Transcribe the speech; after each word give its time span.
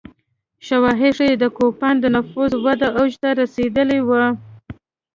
شواهد 0.67 1.11
ښيي 1.17 1.33
د 1.39 1.45
کوپان 1.57 1.95
د 1.99 2.05
نفوس 2.15 2.51
وده 2.65 2.87
اوج 2.99 3.11
ته 3.21 3.29
رسېدلې 3.41 3.99
وه 4.07 4.23